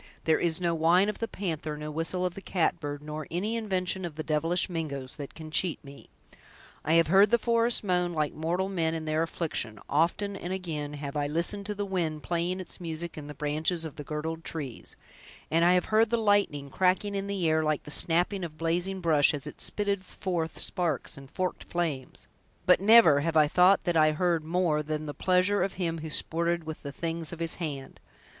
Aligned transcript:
There 0.23 0.39
is 0.39 0.59
no 0.59 0.73
whine 0.73 1.09
of 1.09 1.19
the 1.19 1.27
panther, 1.27 1.77
no 1.77 1.91
whistle 1.91 2.25
of 2.25 2.33
the 2.33 2.41
catbird, 2.41 3.03
nor 3.03 3.27
any 3.29 3.55
invention 3.55 4.03
of 4.03 4.15
the 4.15 4.23
devilish 4.23 4.67
Mingoes, 4.67 5.15
that 5.17 5.35
can 5.35 5.51
cheat 5.51 5.77
me! 5.83 6.09
I 6.83 6.93
have 6.93 7.05
heard 7.05 7.29
the 7.29 7.37
forest 7.37 7.83
moan 7.83 8.11
like 8.13 8.33
mortal 8.33 8.67
men 8.67 8.95
in 8.95 9.05
their 9.05 9.21
affliction; 9.21 9.77
often, 9.87 10.35
and 10.35 10.51
again, 10.51 10.93
have 10.93 11.15
I 11.15 11.27
listened 11.27 11.67
to 11.67 11.75
the 11.75 11.85
wind 11.85 12.23
playing 12.23 12.59
its 12.59 12.81
music 12.81 13.15
in 13.15 13.27
the 13.27 13.35
branches 13.35 13.85
of 13.85 13.95
the 13.95 14.03
girdled 14.03 14.43
trees; 14.43 14.95
and 15.51 15.63
I 15.63 15.73
have 15.73 15.85
heard 15.93 16.09
the 16.09 16.17
lightning 16.17 16.71
cracking 16.71 17.13
in 17.13 17.27
the 17.27 17.47
air 17.47 17.63
like 17.63 17.83
the 17.83 17.91
snapping 17.91 18.43
of 18.43 18.57
blazing 18.57 19.01
brush 19.01 19.35
as 19.35 19.45
it 19.45 19.61
spitted 19.61 20.03
forth 20.03 20.57
sparks 20.57 21.15
and 21.15 21.29
forked 21.29 21.65
flames; 21.65 22.27
but 22.65 22.81
never 22.81 23.19
have 23.19 23.37
I 23.37 23.47
thought 23.47 23.83
that 23.83 23.95
I 23.95 24.13
heard 24.13 24.43
more 24.43 24.81
than 24.81 25.05
the 25.05 25.13
pleasure 25.13 25.61
of 25.61 25.73
him 25.73 25.99
who 25.99 26.09
sported 26.09 26.63
with 26.63 26.81
the 26.81 26.91
things 26.91 27.31
of 27.31 27.37
his 27.37 27.53
hand. 27.61 27.99